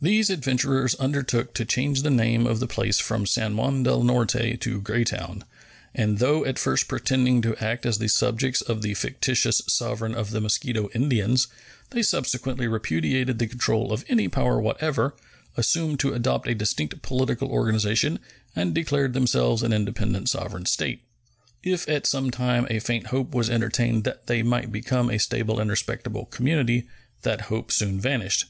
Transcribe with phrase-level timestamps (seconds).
[0.00, 4.58] These adventurers undertook to change the name of the place from San Juan del Norte
[4.58, 5.44] to Greytown,
[5.94, 10.30] and though at first pretending to act as the subjects of the fictitious sovereign of
[10.30, 11.48] the Mosquito Indians,
[11.90, 15.14] they subsequently repudiated the control of any power whatever,
[15.54, 18.20] assumed to adopt a distinct political organization,
[18.56, 21.02] and declared themselves an independent sovereign state.
[21.62, 25.60] If at some time a faint hope was entertained that they might become a stable
[25.60, 26.84] and respectable community,
[27.20, 28.46] that hope soon vanished.